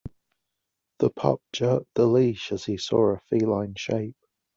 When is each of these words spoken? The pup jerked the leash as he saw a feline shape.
The 0.97 1.11
pup 1.11 1.43
jerked 1.53 1.93
the 1.93 2.07
leash 2.07 2.51
as 2.51 2.65
he 2.65 2.77
saw 2.77 3.11
a 3.13 3.19
feline 3.19 3.75
shape. 3.75 4.17